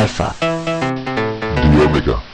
[0.00, 0.34] Alpha.
[0.40, 2.29] The Omega.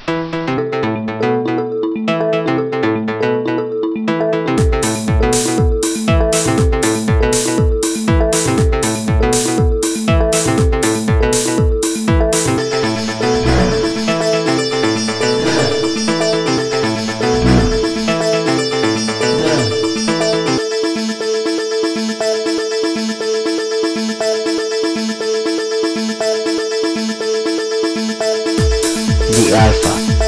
[29.37, 30.26] the Alpha.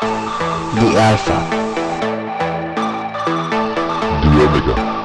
[0.00, 1.38] The Alpha.
[4.22, 4.99] The Omega.